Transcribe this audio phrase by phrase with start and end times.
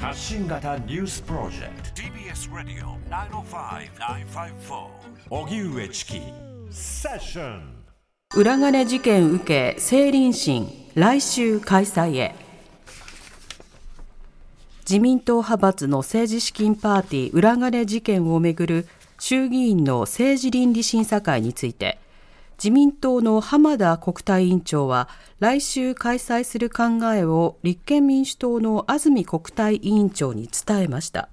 [0.00, 2.02] 発信型ニュースプロジェクト。
[2.02, 4.86] TBS ラディオ905-954
[5.30, 6.20] おぎゅうえちき
[6.70, 7.84] セッション
[8.36, 10.68] 裏金事件受け政倫審。
[10.94, 12.34] 来週開催へ。
[14.88, 18.86] 自民党派閥の政治資金パーティー裏金事件をめぐる
[19.18, 21.98] 衆議院の政治倫理審査会について
[22.58, 25.08] 自民党の浜田国対委員長は
[25.38, 31.28] 来週開催する考えを立憲民主党の安住国対委員長に伝えました。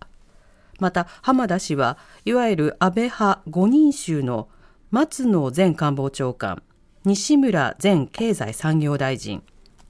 [0.80, 4.50] また浜田氏はいわゆる安倍派5人衆の
[4.92, 6.62] 松野前官房長官
[7.06, 9.42] 西村前経済産業大臣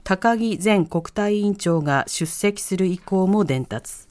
[0.04, 4.06] 高木前国対委員長が出席する意向も伝達。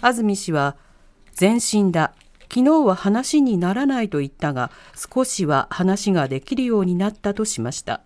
[0.00, 0.76] 安住氏は
[1.38, 2.14] 前進だ
[2.52, 8.00] 昨日は話にならないと言ったが少しは話ができるようになったとしました。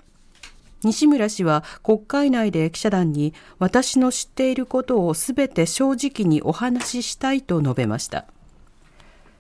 [0.83, 8.27] 西村氏は国会内で記者団に私の知っていることをすべて正直にお話ししたいと述べました。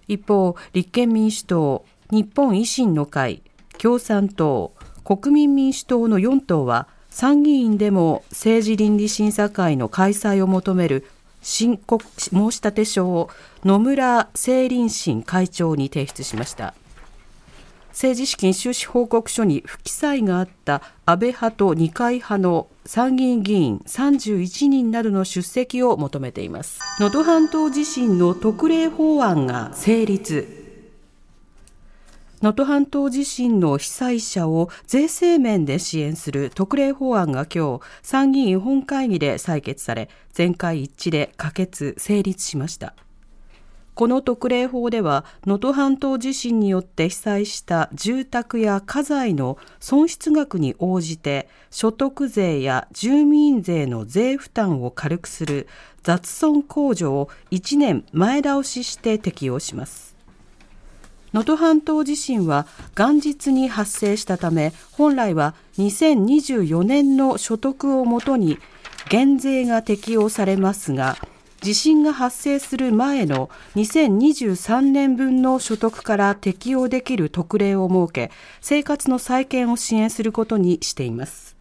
[0.07, 3.43] 一方立憲民主党日本維新の会
[3.79, 11.07] 共産党国民民主党の4党は参議院でも政治倫理審査会の開催を求める
[11.43, 13.29] 申告申立書を
[13.65, 16.75] 野村政倫審会長に提出しました。
[17.91, 26.81] 政治資金収支報告書に不記載があった安倍派と二階派の参議院議員31人などの出席を求めています。
[26.99, 30.62] 能登半島地震の特例法案が成立。
[32.43, 42.95] 能登半島地震の被災者を税制面で支援する特例法案が今日参議院本会議で採決され全会一致で可決成立しました。
[43.95, 55.69] この特例法では能登半島地震によって被災した住宅や家財の損失額に応じて所得税や住民税の税負担を軽くする
[56.03, 60.12] 雑損控除を1年前倒しして適用します。
[61.33, 62.67] 能登半島地震は
[62.97, 68.59] 元日に発生したため本来は2024年の所得をもとに
[69.09, 71.17] 減税が適用されますが
[71.63, 81.57] 地震が発生する前の2023年分の所得から適用できる特例を設け生活の再建を支援することにしています。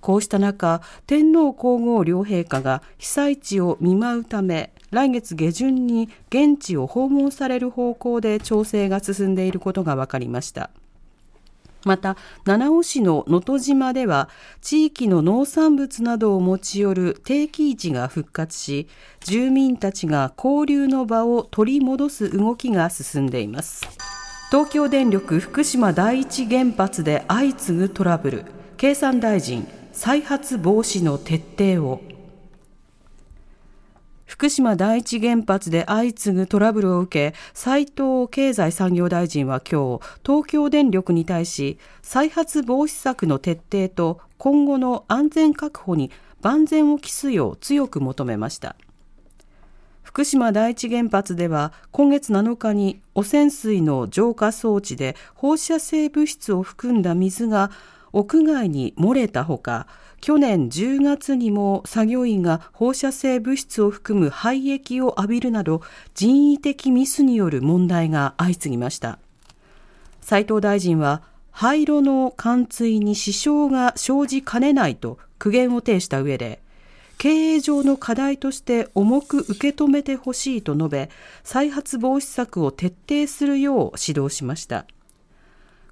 [0.00, 10.70] こうした中天皇皇后両陛下が被災地を見舞うため来月下旬に現地を訪問される方向で調整が進んでいることが分かりました。
[11.84, 14.28] また七尾市の能登島では
[14.60, 18.86] 地域の農産物などを持ち寄る定期市が復活し
[19.24, 23.82] 住民たちが交流の場を取り戻す動きが進んでいます。
[24.50, 28.44] 東京電力福島第一原発で相次ぐトラブル。
[28.76, 32.11] 経産大臣再発防止の徹底を。
[34.42, 46.10] 福島第一原発で相次ぐトラブルを受け斉藤経済産業大臣は今日東京電力に対し再発防止策の徹底と今後の安全確保に
[46.40, 48.74] 万全を期すよう強く求めました。
[50.02, 57.70] 福島第一原発では今月7日に汚染水の浄化装置で放射性物質を含んだ水が
[58.12, 59.86] 屋外に漏れたほか
[60.20, 65.82] 去年10月にも作業員が放射性物質を含む廃液を浴びるなど
[66.14, 69.18] 人為的ミスによる問題が相次ぎました。
[70.20, 76.60] 斉藤大臣は廃炉の貫通に支障が生じかねないと苦言を呈した上で
[77.18, 81.10] 経営上の課題として重く受け止めてほしいと述べ
[81.44, 84.86] 再発防止策を徹底するよう指導しました。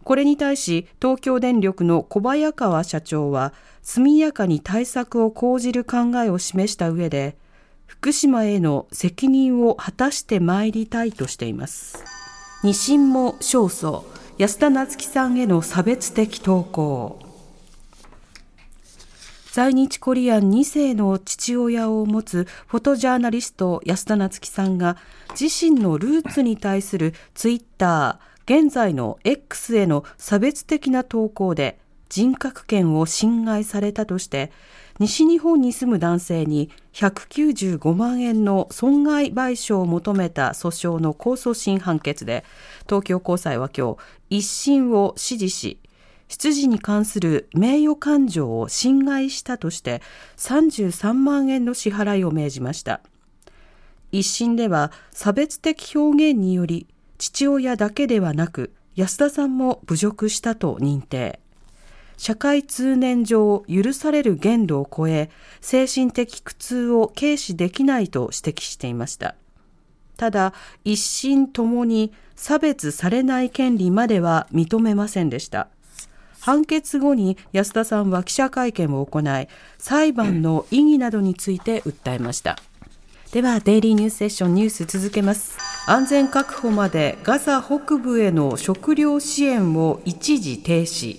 [0.05, 3.53] これに対し東京電力の小早川社長は
[3.83, 7.37] 速やかに対策を講じる考えを示した上で
[7.87, 12.05] 福島への責任を果たしてまいりたいとしています。
[12.62, 14.05] 二審も勝訴。
[14.39, 17.19] 安田夏樹さんへの差別的投稿。
[19.53, 24.97] 在日コリアン2世の父親を持つフォトジャーナリスト安田夏樹さんが
[25.39, 34.51] 自身のルーツに対するツイッター現在の X への差別的な投稿で人格権を侵害されたとして
[34.99, 42.45] 西日本に住む男性に195万円の損害賠償を求めた訴訟の控訴審判決で
[42.87, 43.99] 東京高裁は今日
[44.31, 45.79] 一審を支持し
[46.27, 50.03] 出自に関する名誉感情を侵害したとして
[50.39, 53.01] 33万円の支払いを命じました。
[54.13, 56.89] 一審では差別的表現により
[57.21, 61.39] 父親だけではなく安田さんも侮辱したと認定
[62.17, 65.31] 社会通念上許される限度を超え、
[65.63, 69.37] 精神的苦痛を軽視できないと指摘していました。
[70.19, 70.53] ただ、
[70.84, 75.69] 一審ともに差別されない権利までは認めませんでした。
[76.41, 82.59] 判決後に安田さんは記者会見を行い、裁判の意義などについて訴えました。
[83.33, 85.70] では、デイリーニュースセッションニュース続けます。
[85.86, 91.18] 安全確保までガザ北部への食料支援を一時停止。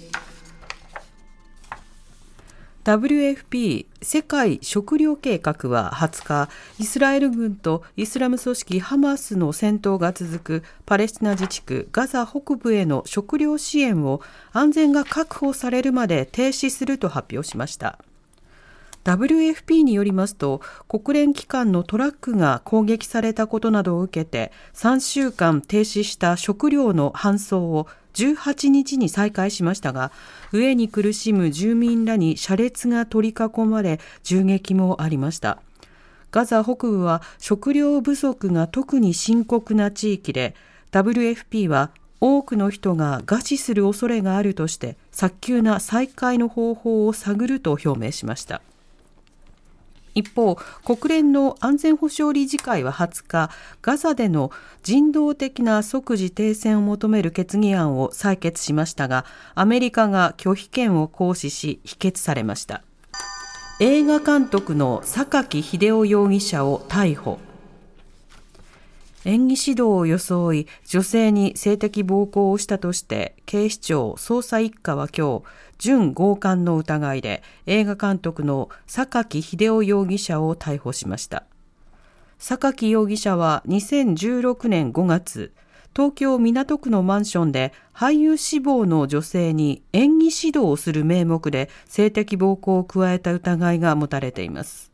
[2.83, 6.49] WFP 世界食糧計画は20日、
[6.79, 14.21] イスラエル軍とイスラム組織ハマスの戦闘が続くパレスチナ自治区ガザ北部への食料支援を
[14.51, 17.99] 安全が確保されるまで停止すると発表しました。
[19.03, 30.11] WFP によりますと国連機関のトラックが攻撃されたことなどを受けて3週間停止した食料の搬送を18日に再開しましたが、
[30.51, 35.59] 飢えに苦しむ住民らに車列が取り囲まれ、銃撃もありました。
[36.31, 40.55] ガザ北部は食料不足が特に深刻な地域で、
[40.91, 48.61] WFP は多くの人が餓死する恐れがあるとして、早急な再開の方法を探ると表明しました。
[50.15, 53.49] 一方、国連の安全保障理事会は20日、
[53.81, 54.51] ガザでの
[54.83, 59.25] 人道的な即時停戦を求める決議案を採決しましたが、
[59.55, 62.83] アメリカが拒否権を行使し、否決されました。
[63.79, 67.39] 映画監督の榊秀夫容疑者を逮捕。
[69.23, 75.43] 演技指導を装い女性に性的暴行をしたとして警視庁捜査一課は今日
[75.77, 81.43] 準強姦の疑いで映画監督の榊秀夫容疑者を逮捕しました。
[82.39, 85.53] 榊容疑者は2016年5月
[85.95, 94.90] 東京港区のマンションで俳優志望の女性に演技指導をする名目で性的暴行を加えた疑いが持たれています。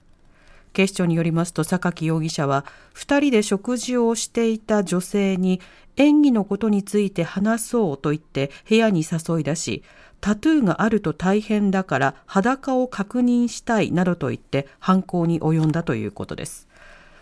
[0.78, 2.64] 警視庁によりますと榊容疑者は
[2.94, 5.60] 2人で食事をしていた女性に
[5.96, 9.84] 演技のことについて話そうと言って部屋に誘い出し
[10.22, 16.68] タトゥーがあると大変だから裸を確認したいなどと言って犯行に及んだということです。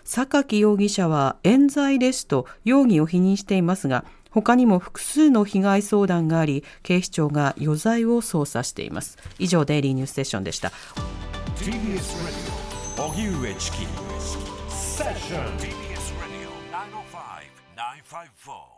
[0.03, 9.17] 榊容疑者は冤罪ですと容疑を否認していますが他にも複数の被害相談があり警視庁が余罪を捜査しています。
[9.39, 10.73] 以上デイリーニュースセッションでした。
[13.15, 13.77] 荻上チキ
[14.67, 16.51] セッション TBS ラディオ
[18.35, 18.74] 905-954